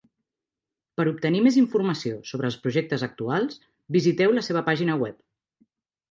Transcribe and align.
Per 0.99 1.03
obtenir 1.09 1.41
més 1.47 1.57
informació 1.61 2.15
sobre 2.29 2.49
els 2.51 2.57
projectes 2.63 3.03
actuals, 3.07 3.59
visiteu 3.97 4.33
la 4.39 4.43
seva 4.47 4.63
pàgina 4.71 4.97
web. 5.03 5.21